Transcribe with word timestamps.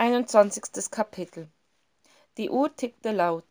einundzwanzigstes 0.00 0.90
kapitel. 0.90 1.46
Die 2.38 2.48
uhr 2.48 2.74
tickte 2.74 3.12
laut 3.12 3.44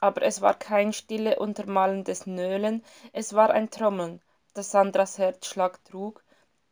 aber 0.00 0.22
es 0.22 0.40
war 0.40 0.54
kein 0.58 0.92
stille 0.92 1.38
untermalendes 1.38 2.26
nölen 2.26 2.82
es 3.12 3.34
war 3.34 3.50
ein 3.50 3.70
trommeln 3.70 4.20
das 4.52 4.72
sandras 4.72 5.18
herzschlag 5.18 5.78
trug 5.84 6.24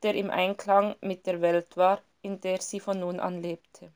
der 0.02 0.16
im 0.16 0.30
einklang 0.30 0.96
mit 1.00 1.28
der 1.28 1.40
welt 1.42 1.76
war 1.76 2.00
in 2.22 2.40
der 2.40 2.60
sie 2.60 2.80
von 2.80 2.98
nun 2.98 3.20
an 3.20 3.40
lebte. 3.40 3.92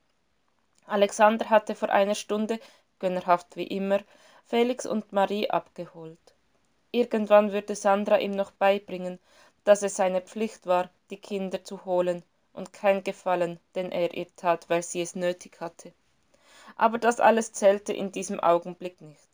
Alexander 0.87 1.51
hatte 1.51 1.75
vor 1.75 1.89
einer 1.89 2.15
stunde 2.15 2.61
gönnerhaft 3.01 3.57
wie 3.57 3.67
immer 3.67 3.99
felix 4.47 4.87
und 4.87 5.13
marie 5.13 5.51
abgeholt. 5.51 6.37
Irgendwann 6.93 7.51
würde 7.51 7.75
sandra 7.75 8.21
ihm 8.21 8.37
noch 8.37 8.53
beibringen 8.53 9.19
dass 9.65 9.83
es 9.83 9.97
seine 9.97 10.21
pflicht 10.21 10.69
war 10.69 10.91
die 11.11 11.17
kinder 11.17 11.65
zu 11.65 11.85
holen 11.85 12.23
und 12.55 12.73
kein 12.73 13.05
gefallen 13.05 13.61
den 13.75 13.93
er 13.93 14.15
ihr 14.15 14.35
tat 14.37 14.71
weil 14.71 14.83
sie 14.83 15.03
es 15.03 15.15
nötig 15.15 15.61
hatte. 15.61 15.93
Aber 16.77 16.99
das 16.99 17.21
alles 17.21 17.53
zählte 17.53 17.93
in 17.93 18.11
diesem 18.11 18.41
augenblick 18.41 19.01
nicht. 19.01 19.29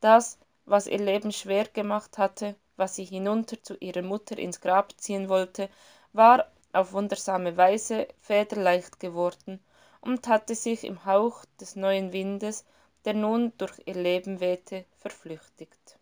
Das 0.00 0.38
was 0.64 0.88
ihr 0.88 0.98
leben 0.98 1.30
schwer 1.32 1.66
gemacht 1.66 2.18
hatte 2.18 2.56
was 2.76 2.96
sie 2.96 3.04
hinunter 3.04 3.62
zu 3.62 3.76
ihrer 3.76 4.02
mutter 4.02 4.36
ins 4.38 4.60
grab 4.60 4.92
ziehen 4.98 5.28
wollte 5.28 5.68
war 6.12 6.50
auf 6.72 6.92
wundersame 6.92 7.56
weise 7.56 8.08
federleicht 8.20 9.00
geworden 9.00 9.60
und 10.00 10.28
hatte 10.28 10.54
sich 10.54 10.84
im 10.84 11.04
hauch 11.04 11.44
des 11.60 11.76
neuen 11.76 12.12
windes 12.12 12.64
der 13.04 13.14
nun 13.14 13.52
durch 13.58 13.80
ihr 13.86 13.94
leben 13.94 14.40
wehte 14.40 14.84
verflüchtigt. 14.98 15.98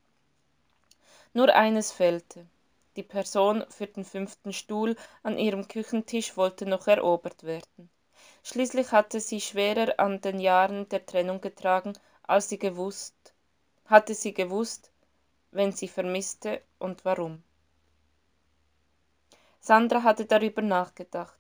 Nur 1.35 1.55
eines 1.55 1.93
fehlte 1.93 2.47
die 2.97 3.03
person 3.03 3.65
für 3.69 3.87
den 3.87 4.05
fünften 4.05 4.53
stuhl 4.53 4.97
an 5.23 5.39
ihrem 5.39 5.69
küchentisch 5.69 6.37
wollte 6.37 6.67
noch 6.67 6.87
erobert 6.87 7.43
werden. 7.45 7.91
Schließlich 8.43 8.93
hatte 8.93 9.21
sie 9.21 9.41
schwerer 9.41 9.99
an 9.99 10.21
den 10.21 10.39
jahren 10.39 10.89
der 10.89 11.05
trennung 11.07 11.41
getragen 11.41 11.95
als 12.23 12.49
sie 12.49 12.59
gewusst 12.59 13.15
hatte 13.87 14.15
sie 14.15 14.33
gewusst 14.33 14.91
wen 15.51 15.73
sie 15.73 15.89
vermißte 15.89 16.61
und 16.79 17.05
warum. 17.05 17.43
Sandra 19.61 20.03
hatte 20.03 20.27
darüber 20.27 20.63
nachgedacht. 20.63 21.39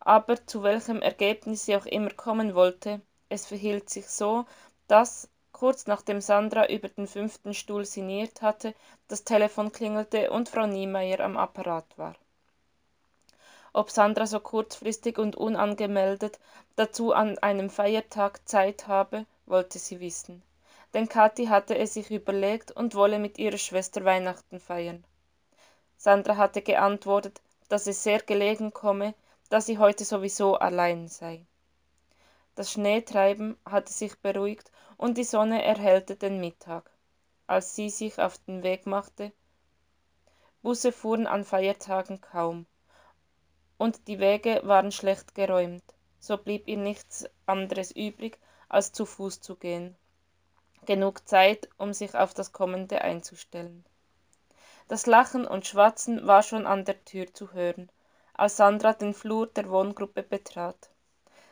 Aber 0.00 0.46
zu 0.46 0.62
welchem 0.62 1.02
ergebnis 1.02 1.66
sie 1.66 1.76
auch 1.76 1.86
immer 1.86 2.10
kommen 2.10 2.54
wollte 2.54 3.00
es 3.28 3.46
verhielt 3.46 3.90
sich 3.90 4.06
so 4.06 4.46
dass 4.86 5.28
kurz 5.56 5.86
nachdem 5.86 6.20
sandra 6.20 6.68
über 6.68 6.90
den 6.90 7.06
fünften 7.06 7.54
stuhl 7.54 7.86
sinniert 7.86 8.42
hatte 8.42 8.74
das 9.08 9.24
telephon 9.24 9.72
klingelte 9.72 10.30
und 10.30 10.50
frau 10.50 10.66
niemeyer 10.66 11.20
am 11.20 11.38
apparat 11.38 11.86
war. 11.96 12.14
Ob 13.72 13.90
sandra 13.90 14.26
so 14.26 14.38
kurzfristig 14.38 15.16
und 15.16 15.34
unangemeldet 15.34 16.38
dazu 16.76 17.14
an 17.14 17.38
einem 17.38 17.70
feiertag 17.70 18.46
zeit 18.46 18.86
habe 18.86 19.24
wollte 19.46 19.78
sie 19.78 19.98
wissen. 20.00 20.42
Denn 20.92 21.08
kathi 21.08 21.46
hatte 21.46 21.78
es 21.78 21.94
sich 21.94 22.10
überlegt 22.10 22.72
und 22.72 22.94
wolle 22.94 23.18
mit 23.18 23.38
ihrer 23.38 23.58
schwester 23.58 24.04
weihnachten 24.04 24.60
feiern. 24.60 25.04
Sandra 25.96 26.36
hatte 26.36 26.60
geantwortet 26.60 27.40
dass 27.70 27.86
es 27.86 28.02
sehr 28.02 28.20
gelegen 28.20 28.74
komme 28.74 29.14
da 29.48 29.62
sie 29.62 29.78
heute 29.78 30.04
sowieso 30.04 30.56
allein 30.56 31.08
sei 31.08 31.46
das 32.56 32.72
schneetreiben 32.72 33.56
hatte 33.64 33.92
sich 33.92 34.18
beruhigt 34.18 34.72
und 34.96 35.16
die 35.16 35.24
sonne 35.24 35.62
erhellte 35.62 36.16
den 36.16 36.40
mittag. 36.40 36.90
Als 37.46 37.76
sie 37.76 37.90
sich 37.90 38.18
auf 38.18 38.38
den 38.38 38.64
weg 38.64 38.86
machte 38.86 39.32
busse 40.62 40.90
fuhren 40.90 41.28
an 41.28 41.44
feiertagen 41.44 42.20
kaum. 42.20 42.66
Und 43.78 44.08
die 44.08 44.18
wege 44.18 44.62
waren 44.64 44.90
schlecht 44.90 45.36
geräumt. 45.36 45.84
So 46.18 46.36
blieb 46.36 46.66
ihr 46.66 46.76
nichts 46.76 47.24
anderes 47.46 47.92
übrig 47.92 48.36
als 48.68 48.90
zu 48.90 49.06
fuß 49.06 49.40
zu 49.40 49.54
gehen. 49.54 49.94
Genug 50.84 51.28
zeit 51.28 51.68
um 51.78 51.92
sich 51.92 52.16
auf 52.16 52.34
das 52.34 52.52
kommende 52.52 53.00
einzustellen. 53.02 53.84
Das 54.88 55.06
lachen 55.06 55.46
und 55.46 55.66
schwatzen 55.66 56.26
war 56.26 56.42
schon 56.42 56.66
an 56.66 56.84
der 56.84 57.04
tür 57.04 57.32
zu 57.32 57.52
hören 57.52 57.88
als 58.38 58.56
sandra 58.58 58.92
den 58.92 59.14
flur 59.14 59.46
der 59.46 59.70
wohngruppe 59.70 60.22
betrat 60.22 60.90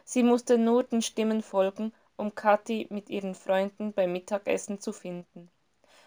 sie 0.04 0.22
musste 0.22 0.58
nur 0.58 0.84
den 0.84 1.02
stimmen 1.02 1.42
folgen 1.42 1.92
um 2.16 2.34
kathi 2.34 2.86
mit 2.90 3.10
ihren 3.10 3.34
freunden 3.34 3.92
beim 3.92 4.12
mittagessen 4.12 4.80
zu 4.80 4.92
finden. 4.92 5.50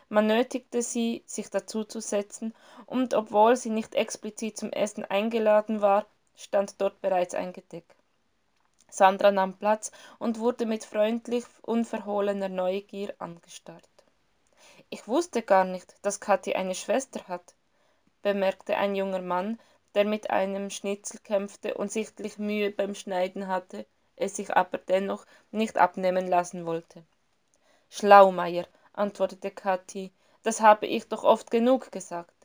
Man 0.10 0.28
nötigte 0.28 0.82
sie 0.82 1.24
sich 1.26 1.50
dazuzusetzen 1.50 2.54
und 2.86 3.14
obwohl 3.14 3.58
sie 3.58 3.70
nicht 3.70 3.94
explizit 3.96 4.58
zum 4.58 4.72
essen 4.72 5.04
eingeladen 5.04 5.82
war 5.82 6.06
stand 6.36 6.80
dort 6.80 7.02
bereits 7.02 7.34
ein 7.34 7.52
gedeck. 7.52 7.84
Sandra 8.90 9.32
nahm 9.32 9.58
platz 9.58 9.92
und 10.18 10.40
wurde 10.40 10.66
mit 10.66 10.86
freundlich 10.86 11.44
unverhohlener 11.62 12.48
neugier 12.48 13.14
angestarrt. 13.20 13.90
Ich 14.90 15.08
wusste 15.10 15.42
gar 15.42 15.66
nicht 15.66 15.94
dass 16.04 16.22
kathi 16.22 16.56
eine 16.56 16.76
schwester 16.76 17.28
hat 17.28 17.56
bemerkte 18.22 18.78
ein 18.78 18.96
junger 18.96 19.22
mann 19.22 19.60
der 19.98 20.06
mit 20.06 20.30
einem 20.30 20.70
schnitzel 20.70 21.20
kämpfte 21.24 21.74
und 21.74 21.92
sichtlich 21.92 22.38
mühe 22.38 22.70
beim 22.70 22.94
schneiden 22.94 23.48
hatte 23.48 23.88
es 24.16 24.36
sich 24.36 24.56
aber 24.56 24.78
dennoch 24.78 25.26
nicht 25.50 25.80
abnehmen 25.80 26.28
lassen 26.28 26.68
wollte. 26.68 27.04
Schlaumeier 27.90 28.68
antwortete 28.94 29.50
kathi 29.50 30.12
das 30.44 30.62
habe 30.62 30.86
ich 30.86 31.08
doch 31.08 31.24
oft 31.24 31.50
genug 31.50 31.92
gesagt. 31.92 32.36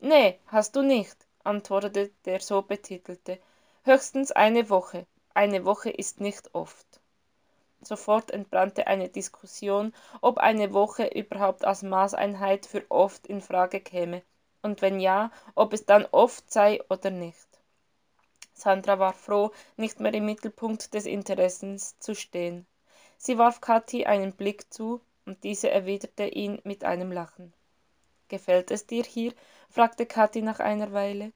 Nee 0.00 0.38
hast 0.48 0.76
du 0.76 0.82
nicht 0.82 1.16
antwortete 1.44 2.10
der 2.26 2.40
so 2.40 2.60
betitelte 2.60 3.38
höchstens 3.84 4.30
eine 4.30 4.68
woche. 4.68 5.06
Eine 5.32 5.64
woche 5.64 5.88
ist 5.88 6.20
nicht 6.20 6.54
oft. 6.54 7.00
Sofort 7.80 8.30
entbrannte 8.30 8.86
eine 8.86 9.08
diskussion 9.08 9.94
ob 10.20 10.36
eine 10.36 10.74
woche 10.74 11.06
überhaupt 11.06 11.64
als 11.64 11.82
maßeinheit 11.82 12.66
für 12.66 12.84
oft 12.90 13.26
in 13.26 13.40
frage 13.40 13.80
käme 13.80 14.20
und 14.62 14.82
wenn 14.82 15.00
ja 15.00 15.30
ob 15.54 15.72
es 15.72 15.84
dann 15.86 16.06
oft 16.10 16.50
sei 16.50 16.80
oder 16.88 17.10
nicht. 17.10 17.46
Sandra 18.54 18.98
war 18.98 19.12
froh 19.12 19.50
nicht 19.76 20.00
mehr 20.00 20.14
im 20.14 20.26
mittelpunkt 20.26 20.94
des 20.94 21.06
interessens 21.06 21.98
zu 21.98 22.14
stehen. 22.14 22.66
Sie 23.18 23.38
warf 23.38 23.60
kathi 23.60 24.06
einen 24.06 24.32
blick 24.32 24.72
zu 24.72 25.00
und 25.26 25.42
diese 25.44 25.70
erwiderte 25.70 26.26
ihn 26.26 26.60
mit 26.64 26.84
einem 26.84 27.12
lachen. 27.12 27.52
Gefällt 28.28 28.70
es 28.70 28.86
dir 28.86 29.04
hier? 29.04 29.32
fragte 29.68 30.06
kathi 30.06 30.42
nach 30.42 30.60
einer 30.60 30.92
weile. 30.92 31.32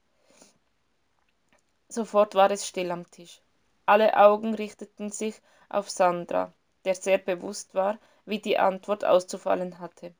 Sofort 1.89 2.35
war 2.35 2.51
es 2.51 2.67
still 2.67 2.91
am 2.91 3.09
tisch. 3.09 3.41
Alle 3.85 4.17
augen 4.17 4.53
richteten 4.53 5.11
sich 5.11 5.41
auf 5.69 5.89
sandra 5.89 6.53
der 6.87 6.95
sehr 6.95 7.17
bewusst 7.17 7.75
war 7.75 7.99
wie 8.25 8.39
die 8.39 8.57
antwort 8.57 9.03
auszufallen 9.03 9.79
hatte. 9.79 10.13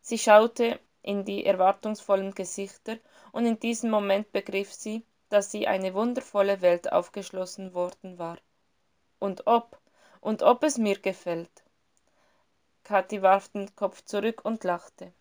Sie 0.00 0.16
schaute 0.16 0.78
in 1.04 1.24
die 1.24 1.46
erwartungsvollen 1.46 2.34
gesichter 2.34 2.98
und 3.32 3.46
in 3.46 3.60
diesem 3.60 3.90
moment 3.90 4.32
begriff 4.32 4.72
sie 4.72 5.04
dass 5.30 5.50
sie 5.50 5.66
eine 5.66 5.94
wundervolle 5.94 6.60
welt 6.62 6.92
aufgeschlossen 6.92 7.74
worden 7.74 8.18
war. 8.18 8.38
Und 9.18 9.48
ob 9.48 9.80
und 10.20 10.42
ob 10.42 10.62
es 10.62 10.78
mir 10.78 10.98
gefällt? 10.98 11.64
Kathi 12.84 13.20
warf 13.20 13.48
den 13.48 13.74
kopf 13.74 14.04
zurück 14.04 14.44
und 14.44 14.62
lachte. 14.62 15.12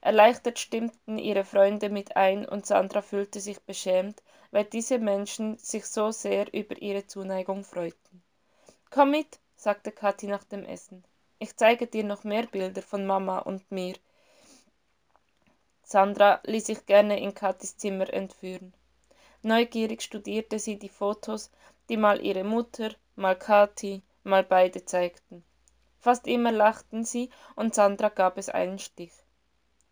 Erleichtert 0.00 0.58
stimmten 0.58 1.16
ihre 1.16 1.44
freunde 1.44 1.90
mit 1.90 2.16
ein 2.16 2.48
und 2.48 2.66
sandra 2.66 3.02
fühlte 3.02 3.38
sich 3.40 3.60
beschämt 3.60 4.22
weil 4.52 4.64
diese 4.66 4.98
menschen 4.98 5.58
sich 5.58 5.86
so 5.86 6.12
sehr 6.12 6.52
über 6.52 6.80
ihre 6.80 7.06
zuneigung 7.06 7.64
freuten. 7.64 8.22
Komm 8.90 9.12
mit 9.12 9.40
sagte 9.56 9.90
kathi 9.90 10.26
nach 10.26 10.44
dem 10.44 10.64
essen. 10.64 11.04
Ich 11.38 11.56
zeige 11.56 11.86
dir 11.86 12.04
noch 12.04 12.22
mehr 12.22 12.46
bilder 12.46 12.82
von 12.82 13.06
mama 13.06 13.38
und 13.38 13.70
mir 13.72 13.94
sandra 15.82 16.40
ließ 16.44 16.66
sich 16.66 16.86
gerne 16.86 17.20
in 17.20 17.34
kathis 17.34 17.76
zimmer 17.76 18.12
entführen. 18.12 18.72
Neugierig 19.42 20.02
studierte 20.02 20.58
sie 20.58 20.78
die 20.78 20.88
fotos 20.88 21.50
die 21.88 21.96
mal 21.96 22.24
ihre 22.24 22.44
mutter 22.44 22.90
mal 23.16 23.36
kathi 23.36 24.02
mal 24.22 24.44
beide 24.44 24.84
zeigten. 24.84 25.44
Fast 25.98 26.26
immer 26.26 26.52
lachten 26.52 27.04
sie 27.04 27.30
und 27.56 27.74
sandra 27.74 28.08
gab 28.08 28.38
es 28.38 28.48
einen 28.48 28.78
stich. 28.78 29.12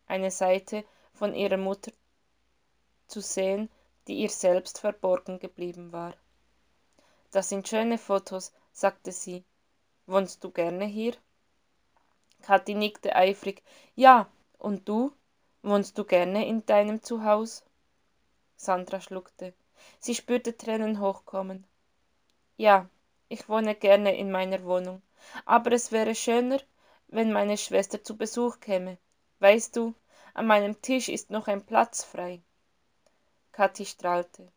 Eine 0.06 0.30
seite 0.30 0.84
von 1.12 1.34
ihrer 1.34 1.56
mutter 1.56 1.92
zu 3.06 3.20
sehen 3.20 3.68
die 4.06 4.18
ihr 4.22 4.30
selbst 4.30 4.78
verborgen 4.80 5.38
geblieben 5.38 5.92
war. 5.92 6.14
Das 7.30 7.48
sind 7.48 7.68
schöne 7.68 7.98
fotos 7.98 8.52
sagte 8.72 9.12
sie. 9.12 9.44
Wohnst 10.06 10.42
du 10.42 10.50
gerne 10.50 10.84
hier? 10.84 11.14
Kathi 12.42 12.74
nickte 12.74 13.14
eifrig. 13.14 13.62
Ja 13.94 14.28
und 14.58 14.88
du 14.88 15.12
wohnst 15.62 15.96
du 15.98 16.04
gerne 16.04 16.46
in 16.46 16.64
deinem 16.66 17.02
zuhaus 17.02 17.64
sandra 18.56 19.00
schluckte. 19.00 19.54
Sie 19.98 20.14
spürte 20.14 20.56
tränen 20.56 21.00
hochkommen. 21.00 21.64
Ja 22.56 22.88
ich 23.28 23.48
wohne 23.48 23.74
gerne 23.74 24.16
in 24.16 24.30
meiner 24.30 24.64
wohnung. 24.64 25.02
Aber 25.44 25.72
es 25.72 25.92
wäre 25.92 26.14
schöner 26.14 26.58
wenn 27.12 27.32
meine 27.32 27.58
schwester 27.58 28.02
zu 28.02 28.16
besuch 28.16 28.60
käme. 28.60 28.98
Weißt 29.40 29.76
du 29.76 29.94
an 30.32 30.46
meinem 30.46 30.80
tisch 30.80 31.08
ist 31.08 31.30
noch 31.30 31.48
ein 31.48 31.64
platz 31.64 32.04
frei. 32.04 32.40
Kathi 33.52 33.84
strahlte. 33.84 34.48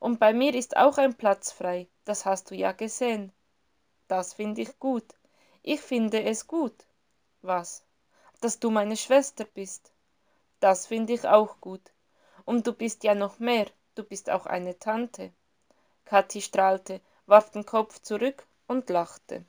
Und 0.00 0.18
bei 0.18 0.32
mir 0.32 0.54
ist 0.54 0.76
auch 0.76 0.98
ein 0.98 1.14
platz 1.14 1.52
frei. 1.52 1.86
Das 2.04 2.26
hast 2.26 2.50
du 2.50 2.56
ja 2.56 2.72
gesehen. 2.72 3.32
Das 4.08 4.34
finde 4.34 4.62
ich 4.62 4.78
gut. 4.78 5.14
Ich 5.62 5.80
finde 5.80 6.22
es 6.24 6.46
gut. 6.46 6.74
Was? 7.42 7.84
Dass 8.40 8.58
du 8.58 8.70
meine 8.70 8.96
Schwester 8.96 9.44
bist. 9.44 9.92
Das 10.64 10.86
finde 10.86 11.12
ich 11.12 11.28
auch 11.28 11.60
gut. 11.60 11.92
Und 12.46 12.66
du 12.66 12.72
bist 12.72 13.04
ja 13.04 13.14
noch 13.14 13.38
mehr, 13.38 13.66
du 13.96 14.02
bist 14.02 14.30
auch 14.30 14.46
eine 14.46 14.78
Tante. 14.78 15.30
Kathi 16.06 16.40
strahlte, 16.40 17.02
warf 17.26 17.50
den 17.50 17.66
Kopf 17.66 18.00
zurück 18.00 18.46
und 18.66 18.88
lachte. 18.88 19.44